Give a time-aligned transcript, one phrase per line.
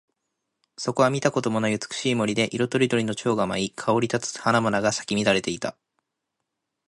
[0.79, 5.77] そこは見たこともない美しい森で、色とりどりの蝶が舞い、香り立つ花々が咲き乱れていた。